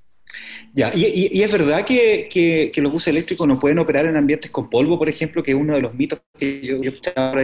[0.74, 4.98] Ya, y, es verdad que, los buses eléctricos no pueden operar en ambientes con polvo,
[4.98, 7.36] por ejemplo, que es uno de los mitos que yo, yo escuchaba.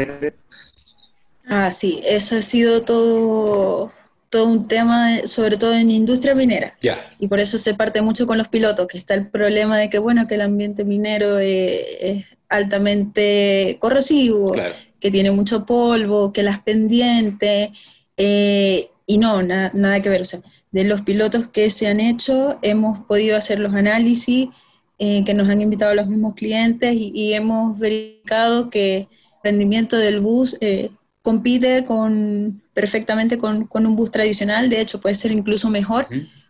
[1.47, 3.91] Ah, sí, eso ha sido todo
[4.29, 6.77] todo un tema, sobre todo en industria minera.
[7.19, 9.99] Y por eso se parte mucho con los pilotos, que está el problema de que,
[9.99, 14.55] bueno, que el ambiente minero es, altamente corrosivo,
[14.99, 17.69] que tiene mucho polvo, que las pendientes,
[18.17, 20.21] eh, y no, nada que ver.
[20.21, 24.49] O sea, de los pilotos que se han hecho, hemos podido hacer los análisis
[24.99, 29.07] eh, que nos han invitado los mismos clientes y, hemos verificado que el
[29.43, 35.33] rendimiento del bus eh, compite con, perfectamente con, un bus tradicional, de hecho puede ser
[35.33, 36.07] incluso mejor,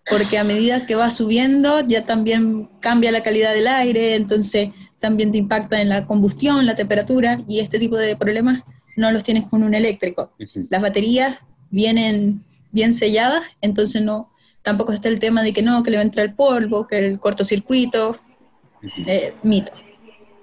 [0.07, 5.31] porque a medida que va subiendo ya también cambia la calidad del aire, entonces también
[5.31, 8.61] te impacta en la combustión, la temperatura, y este tipo de problemas
[8.95, 10.31] no los tienes con un eléctrico.
[10.69, 11.39] Las baterías
[11.71, 16.03] vienen bien selladas, entonces no, tampoco está el tema de que no, que le va
[16.03, 18.19] a entrar el polvo, que el cortocircuito,
[19.07, 19.71] eh, mito.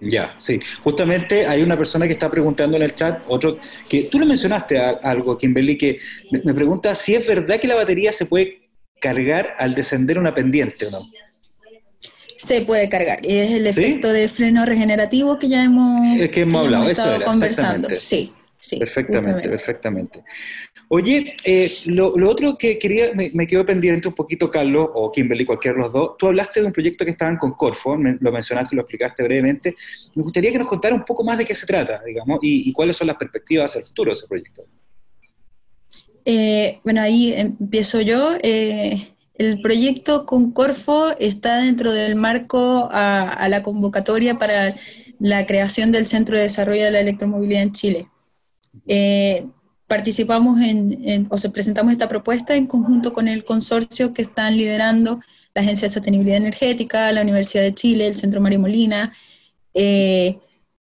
[0.00, 0.60] Ya, sí.
[0.82, 4.78] Justamente hay una persona que está preguntando en el chat, otro, que tú le mencionaste
[4.78, 5.98] algo, Kimberly, que
[6.30, 8.68] me, pregunta si es verdad que la batería se puede
[9.00, 11.00] cargar al descender una pendiente o no.
[12.36, 16.64] Se puede cargar, y es el efecto de freno regenerativo que ya hemos, que hemos
[16.66, 17.88] hablado, eso era, conversando.
[17.98, 18.78] Sí, sí.
[18.78, 20.22] Perfectamente, perfectamente.
[20.88, 25.76] Oye, eh, lo, otro que quería, me, quedó pendiente un poquito, Carlos, o Kimberly, cualquiera
[25.76, 26.10] de los dos.
[26.16, 29.74] Tú hablaste de un proyecto que estaban con Corfo, lo mencionaste, lo explicaste brevemente.
[30.14, 32.96] Me gustaría que nos contara un poco más de qué se trata, digamos, y, cuáles
[32.96, 34.64] son las perspectivas hacia el futuro de ese proyecto.
[36.24, 38.36] Eh, bueno, ahí empiezo yo.
[38.40, 44.76] Eh, el proyecto con Corfo está dentro del marco a, la convocatoria para
[45.18, 48.08] la creación del Centro de Desarrollo de la Electromovilidad en Chile
[49.86, 55.20] participamos en, o se presentamos esta propuesta en conjunto con el consorcio que están liderando
[55.54, 59.14] la Agencia de Sostenibilidad Energética, la Universidad de Chile, el Centro Mario Molina.
[59.74, 60.38] Eh,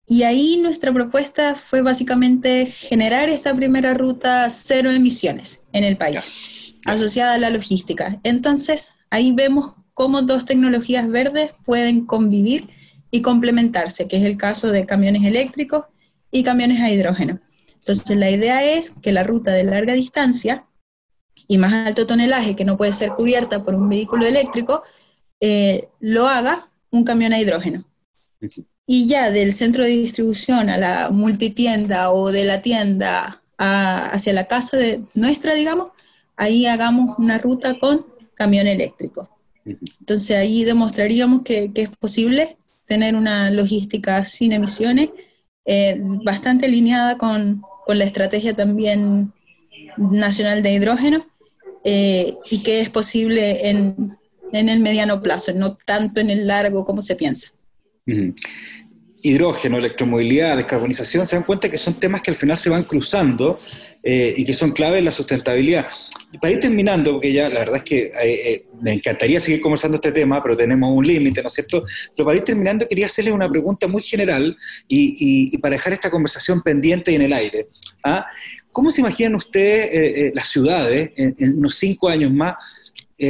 [0.06, 6.32] y ahí nuestra propuesta fue básicamente generar esta primera ruta cero emisiones en el país,
[6.86, 8.20] asociada a la logística.
[8.24, 12.70] Entonces, ahí vemos cómo dos tecnologías verdes pueden convivir
[13.12, 15.86] y complementarse, que es el caso de camiones eléctricos
[16.32, 17.40] y camiones a hidrógeno.
[17.88, 20.66] Entonces, la idea es que la ruta de larga distancia
[21.48, 24.84] y más alto tonelaje, que no puede ser cubierta por un vehículo eléctrico,
[25.40, 27.86] eh, lo haga un camión a hidrógeno.
[28.86, 34.48] Y ya del centro de distribución a la multitienda o de la tienda hacia la
[34.48, 35.92] casa de nuestra, digamos,
[36.36, 39.30] ahí hagamos una ruta con camión eléctrico.
[39.64, 45.10] Entonces ahí demostraríamos que, es posible tener una logística sin emisiones,
[45.66, 49.32] eh, bastante alineada con, con la estrategia también
[49.98, 51.26] nacional de hidrógeno
[51.86, 54.18] eh, y que es posible en,
[54.52, 57.52] el mediano plazo, no tanto en el largo como se piensa.
[59.22, 63.58] Hidrógeno, electromovilidad, descarbonización, se dan cuenta que son temas que al final se van cruzando
[64.04, 65.88] eh, y que son clave en la sustentabilidad.
[66.42, 70.12] Para ir terminando, porque ya la verdad es que eh, me encantaría seguir conversando este
[70.12, 71.86] tema, pero tenemos un límite, ¿no es cierto?
[72.16, 74.58] Pero para ir terminando, quería hacerles una pregunta muy general
[74.90, 77.70] y, para dejar esta conversación pendiente y en el aire.
[78.04, 78.26] ¿ah?
[78.72, 82.56] ¿Cómo se imaginan ustedes eh, las ciudades en, unos cinco años más,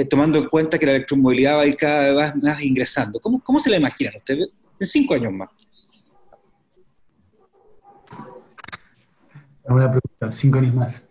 [0.10, 3.20] tomando en cuenta que la electromovilidad va a ir cada vez más ingresando?
[3.20, 5.50] ¿Cómo, cómo se la imaginan ustedes en cinco años más?
[9.66, 11.04] Una pregunta, cinco años más.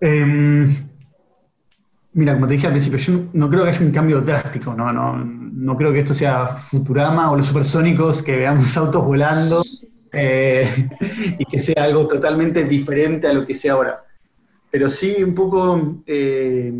[0.00, 0.87] Em,
[2.18, 4.92] mira, como te dije al principio, yo no creo que haya un cambio drástico, no,
[4.92, 9.62] no, no creo que esto sea Futurama o los supersónicos, que veamos autos volando
[10.12, 10.88] eh,
[11.38, 14.02] y que sea algo totalmente diferente a lo que sea ahora.
[14.68, 16.72] Pero sí, un poco, eh,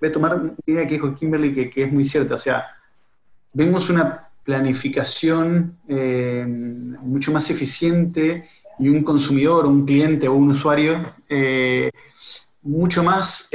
[0.00, 2.66] voy a tomar una idea que dijo Kimberly que, es muy cierta, o sea,
[3.52, 6.46] vemos una planificación eh,
[7.02, 11.00] mucho más eficiente y un consumidor, un cliente o un usuario
[12.62, 13.48] mucho más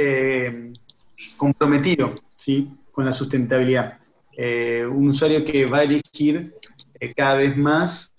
[1.42, 2.70] comprometido ¿sí?
[2.92, 3.98] con la sustentabilidad.
[4.36, 6.54] Eh, un usuario que va a elegir
[7.00, 8.12] eh, cada vez más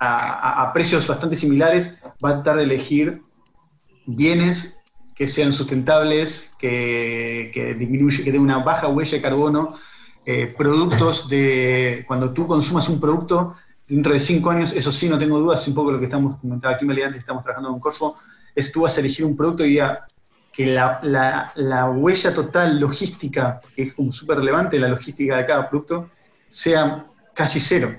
[0.00, 3.22] a, precios bastante similares, va a tratar de elegir
[4.04, 4.76] bienes
[5.14, 9.76] que sean sustentables, que, que disminuye, que tengan una baja huella de carbono,
[10.58, 13.54] productos de, cuando tú consumas un producto,
[13.86, 16.74] dentro de cinco años, eso sí, no tengo dudas, un poco lo que estamos comentando
[16.74, 18.16] aquí, Meliante, estamos trabajando con Corfo,
[18.56, 20.04] es tú vas a elegir un producto y ya
[20.52, 26.10] que la, huella total logística, que es como súper relevante la logística de cada producto,
[26.50, 27.94] sea casi cero.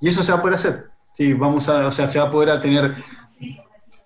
[0.00, 0.86] Y eso se va a poder hacer.
[1.14, 1.32] ¿sí?
[1.34, 2.96] Vamos a, o sea, se va a poder tener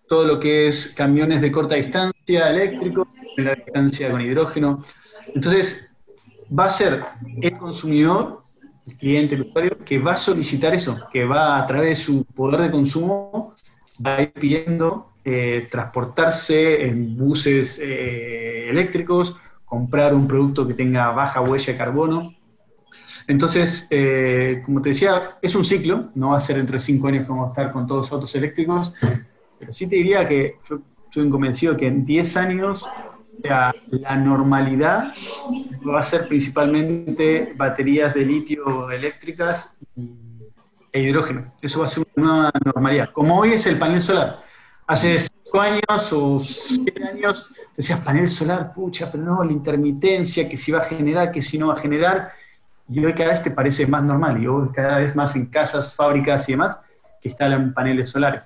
[0.07, 3.09] todo lo que es camiones de corta distancia eléctricos,
[3.39, 4.85] la distancia con hidrógeno.
[5.35, 5.89] Entonces,
[6.57, 7.03] va a ser
[7.41, 8.43] el consumidor,
[8.87, 12.25] el cliente, el usuario, que va a solicitar eso, que va a través de su
[12.27, 13.55] poder de consumo,
[14.05, 21.41] a ir pidiendo eh, transportarse en buses eh, eléctricos, comprar un producto que tenga baja
[21.41, 22.35] huella de carbono.
[23.29, 27.25] Entonces, eh, como te decía, es un ciclo, no va a ser entre cinco años
[27.27, 28.95] como estar con todos los autos eléctricos,
[29.61, 32.89] pero sí te diría que estoy convencido que en 10 años
[33.45, 33.73] la,
[34.17, 35.15] normalidad
[35.89, 39.77] va a ser principalmente baterías de litio eléctricas
[40.91, 41.53] e hidrógeno.
[41.63, 43.11] Eso va a ser una normalidad.
[43.13, 44.52] Como hoy es el panel solar
[44.87, 50.57] Hace cinco años o siete años decías panel solar, pucha, pero no, la intermitencia, que
[50.57, 52.33] si va a generar, que si no va a generar.
[52.89, 55.95] Y hoy cada vez te parece más normal, y hoy cada vez más en casas,
[55.95, 56.79] fábricas y demás,
[57.21, 58.43] que instalan paneles solares.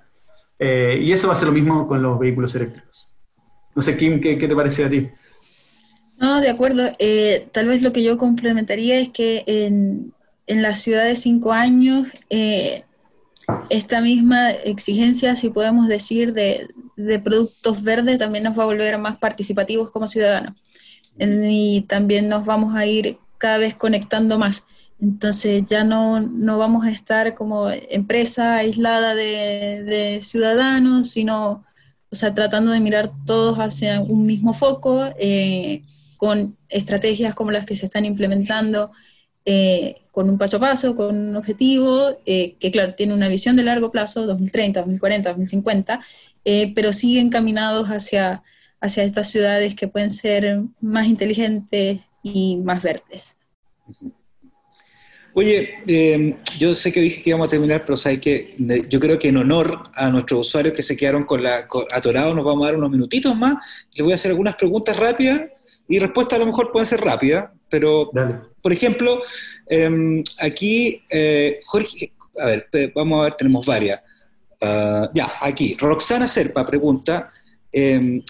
[0.58, 3.08] Eh, y eso va a ser lo mismo con los vehículos eléctricos.
[3.74, 5.08] No sé, Kim, ¿qué, te parece a ti?
[6.18, 6.90] No, de acuerdo.
[6.98, 10.14] Eh, tal vez lo que yo complementaría es que en,
[10.46, 12.84] en la ciudad de cinco años, eh,
[13.70, 18.98] esta misma exigencia, si podemos decir, de, de, productos verdes también nos va a volver
[18.98, 20.54] más participativos como ciudadanos.
[21.18, 24.66] Y también nos vamos a ir cada vez conectando más.
[25.00, 31.64] Entonces ya no, no vamos a estar como empresa aislada de, de, ciudadanos, sino
[32.10, 35.82] o sea, tratando de mirar todos hacia un mismo foco, eh,
[36.16, 38.92] con estrategias como las que se están implementando,
[39.46, 43.56] eh, con un paso a paso, con un objetivo, eh, que claro, tiene una visión
[43.56, 46.00] de largo plazo, 2030, 2040, 2050,
[46.74, 48.42] pero siguen encaminados hacia,
[48.80, 53.36] hacia estas ciudades que pueden ser más inteligentes y más verdes.
[55.38, 58.56] Oye, em, yo sé que dije que íbamos a terminar, pero sabes que
[58.88, 62.42] yo creo que en honor a nuestros usuarios que se quedaron con la atorados, nos
[62.42, 63.56] vamos a dar unos minutitos más.
[63.92, 65.42] Les voy a hacer algunas preguntas rápidas
[65.86, 68.10] y respuestas a lo mejor pueden ser rápidas, pero
[68.66, 69.22] por ejemplo,
[69.68, 74.00] em, aquí eh, Jorge, a ver, vamos a ver, tenemos varias.
[74.60, 77.30] Ah, ya, aquí, Roxana Serpa pregunta,
[77.72, 78.20] eh,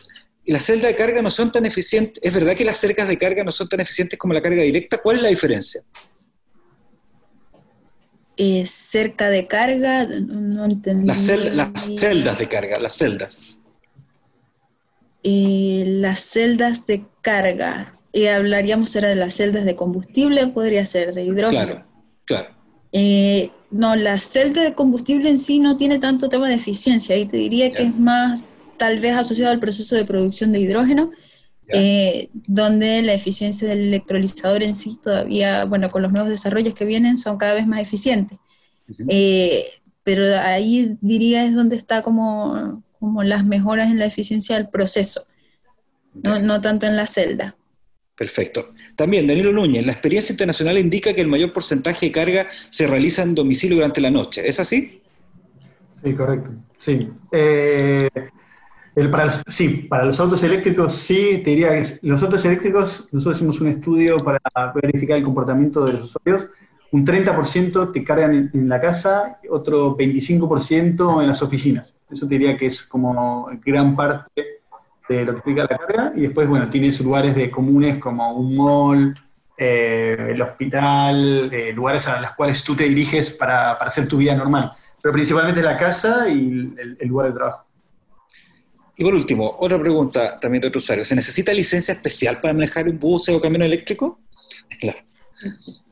[0.44, 3.44] las celdas de carga no son tan eficientes, ¿es verdad que las cercas de carga
[3.44, 4.99] no son tan eficientes como la carga directa?
[4.99, 5.81] ¿Cuál es la diferencia?
[8.37, 11.07] Eh, cerca de carga, no entendí.
[11.07, 13.57] Las, celdas de carga, las celdas.
[15.22, 17.96] Eh, las celdas de carga.
[18.17, 21.65] Y hablaríamos era de las celdas de combustible, podría ser de hidrógeno.
[21.65, 21.85] Claro,
[22.25, 22.49] claro.
[22.91, 27.27] Eh, no, la celda de combustible en sí no tiene tanto tema de eficiencia, y
[27.27, 28.47] te diría que es más
[28.79, 31.11] tal vez asociado al proceso de producción de hidrógeno,
[31.69, 36.87] eh, donde la eficiencia del electrolizador en sí todavía, bueno, con los nuevos desarrollos que
[36.87, 38.39] vienen, son cada vez más eficientes.
[39.09, 39.67] Eh,
[40.05, 45.27] pero ahí diría es donde está como, como las mejoras en la eficiencia del proceso,
[46.15, 47.57] no, no tanto en la celda.
[48.17, 48.73] Perfecto.
[48.97, 53.23] También, Danilo Núñez, la experiencia internacional indica que el mayor porcentaje de carga se realiza
[53.23, 54.49] en domicilio durante la noche.
[54.49, 55.03] ¿Es así?
[56.03, 56.51] Sí, correcto.
[56.79, 57.11] Sí.
[57.33, 58.09] Eh,
[59.11, 63.61] para sí, para los autos eléctricos sí, te diría que los autos eléctricos, nosotros hicimos
[63.61, 64.41] un estudio para
[64.75, 66.49] verificar el comportamiento de los usuarios,
[66.93, 71.95] un 30% te cargan en, la casa, otro 25% en las oficinas.
[72.11, 74.56] Eso te diría que es como gran parte
[75.09, 78.57] de lo que explica la carga, y después, bueno, tienes lugares de comunes como un
[78.57, 79.19] mall,
[79.57, 84.35] eh, el hospital, eh, lugares a los cuales tú te diriges para, hacer tu vida
[84.35, 87.66] normal, pero principalmente la casa y el lugar de trabajo.
[88.97, 91.05] Y por último, otra pregunta también de otro usuario.
[91.05, 94.19] ¿Se necesita licencia especial para manejar un bus o camión eléctrico?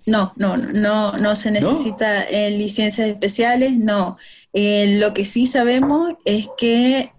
[0.07, 4.19] No, no, no, no se necesita eh, licencias especiales, no.
[4.53, 7.14] Eh, lo que sí sabemos es que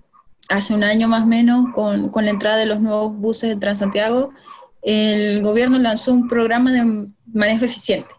[0.50, 3.56] hace un año más o menos, con, con la entrada de los nuevos buses de
[3.56, 4.32] Transantiago,
[4.82, 8.10] el gobierno lanzó un programa de manejo eficiente.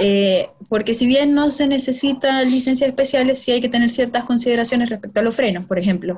[0.00, 4.90] Eh, porque si bien no se necesita licencias especiales, sí hay que tener ciertas consideraciones
[4.90, 6.16] respecto a los frenos, por ejemplo.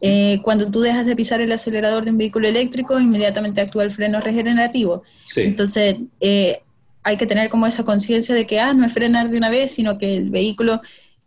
[0.00, 3.92] Eh, cuando tú dejas de pisar el acelerador de un vehículo eléctrico, inmediatamente actúa el
[3.92, 5.04] freno regenerativo.
[5.36, 6.62] Entonces, eh,
[7.04, 9.70] hay que tener como esa conciencia de que, ah, no es frenar de una vez,
[9.72, 10.80] sino que el vehículo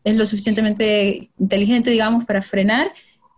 [0.03, 2.91] es lo suficientemente inteligente, digamos, para frenar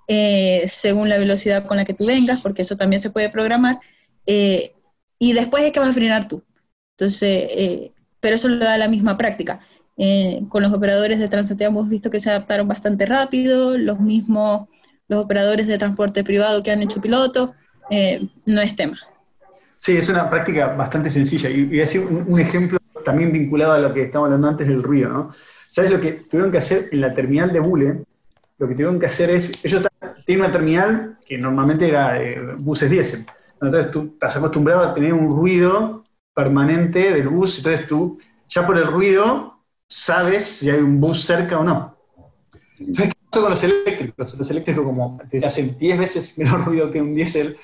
[0.08, 3.80] según la velocidad con la que tú vengas, porque eso también se puede programar.
[4.26, 6.44] y después es que vas a frenar tú.
[6.98, 9.60] Entonces, pero eso lo da la misma práctica.
[9.98, 14.68] Eh, con los operadores de Transantiago hemos visto que se adaptaron bastante rápido, los mismos,
[15.08, 17.56] los operadores de transporte privado que han hecho piloto,
[17.90, 18.98] eh, no es tema.
[19.78, 21.50] Sí, es una práctica bastante sencilla.
[21.50, 24.84] Y voy a decir un, ejemplo también vinculado a lo que estábamos hablando antes del
[24.84, 25.34] ruido, ¿no?
[25.70, 28.04] ¿Sabes lo que tuvieron que hacer en la terminal de Bule?
[28.58, 29.84] Lo que tuvieron que hacer es, ellos
[30.26, 33.26] tienen una terminal que normalmente era eh, buses diésel.
[33.62, 38.78] Entonces tú estás acostumbrado a tener un ruido permanente del bus, entonces tú ya por
[38.78, 41.98] el ruido sabes si hay un bus cerca o no.
[42.80, 44.38] Entonces, ¿qué pasó con los eléctricos?
[44.38, 47.58] Los eléctricos como te hacen 10 veces menos ruido que un diésel.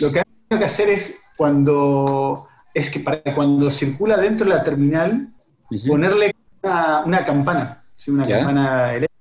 [0.00, 4.64] Lo que hay que hacer es cuando es que para cuando circula dentro de la
[4.64, 5.28] terminal,
[5.86, 9.17] ponerle una, campana, una campana eléctrica,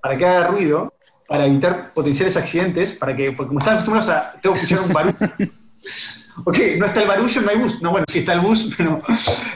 [0.00, 0.92] para que haga ruido,
[1.28, 4.92] para evitar potenciales accidentes, para que, porque como están acostumbrados a, tengo que escuchar un
[4.92, 5.16] barullo,
[6.44, 7.82] ok, no está el barullo, no hay bus.
[7.82, 9.00] No, bueno, sí está el bus, pero...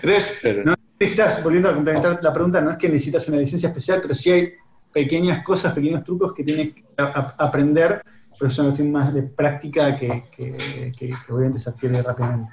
[0.03, 4.01] Entonces, no necesitas, volviendo a complementar la pregunta, no es que necesitas una licencia especial,
[4.03, 4.53] pero sí hay
[4.93, 8.01] pequeñas cosas, pequeños trucos que tienes que aprender,
[8.39, 12.53] pero es una cuestión más de práctica que, que, obviamente se adquiere rápidamente.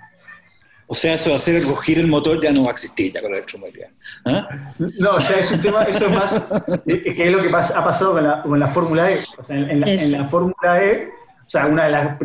[0.91, 3.31] O sea, eso de hacer rugir el motor ya no va a existir ya con
[3.31, 3.87] la electromovilidad.
[4.25, 4.73] ¿ah?
[4.99, 6.45] No, o sea, es un tema, eso es más,
[6.85, 9.23] que es lo que ha pasado con la, con la Fórmula E.
[9.37, 11.07] O sea, en, la, en la Fórmula E,
[11.45, 12.17] o sea, una de las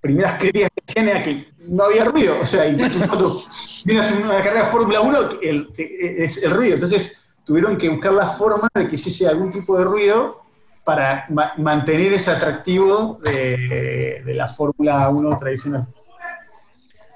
[0.00, 2.40] primeras críticas que hacían era que no había ruido.
[2.42, 3.44] O sea, incluso cuando
[3.84, 6.74] miras una carrera de Fórmula 1, el, es el ruido.
[6.74, 10.42] Entonces tuvieron que buscar la forma de que hiciese algún tipo de ruido
[10.82, 11.24] para
[11.56, 15.86] mantener ese atractivo de, de la Fórmula 1 tradicional.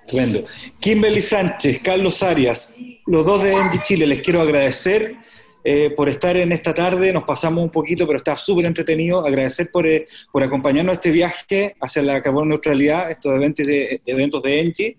[0.06, 0.44] Tremendo.
[0.80, 2.74] Kimberly Sánchez, Carlos Arias,
[3.06, 5.16] los dos de Engie Chile, les quiero agradecer
[5.64, 7.12] eh, por estar en esta tarde.
[7.12, 9.24] Nos pasamos un poquito, pero está súper entretenido.
[9.24, 14.00] Agradecer por, eh, por, acompañarnos a este viaje hacia la carbono neutralidad, estos eventos de,
[14.06, 14.96] eventos de Engie,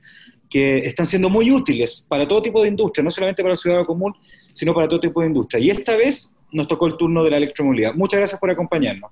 [0.49, 3.85] que están siendo muy útiles para todo tipo de industria, no solamente para el ciudadano
[3.85, 4.13] común,
[4.53, 5.63] sino para todo tipo de industria.
[5.63, 7.93] Y esta vez nos tocó el turno de la electromovilidad.
[7.93, 9.11] Muchas gracias por acompañarnos.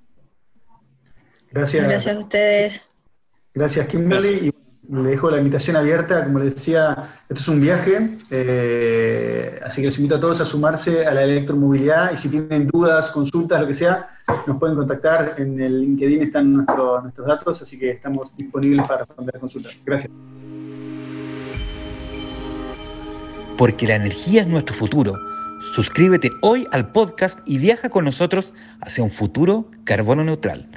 [1.51, 1.85] Gracias.
[1.85, 2.81] Gracias a ustedes.
[3.53, 4.53] Gracias, Kimberly
[4.91, 9.87] le dejo la invitación abierta, como les decía, esto es un viaje, eh, así que
[9.87, 13.67] les invito a todos a sumarse a la electromovilidad y si tienen dudas, consultas, lo
[13.67, 14.09] que sea,
[14.45, 19.39] nos pueden contactar, en el LinkedIn están nuestros datos, así que estamos disponibles para responder
[19.39, 19.77] consultas.
[19.85, 20.11] Gracias.
[23.57, 25.13] Porque la energía es nuestro futuro.
[25.73, 30.67] Suscríbete hoy al podcast y viaja con nosotros hacia un futuro carbono neutral.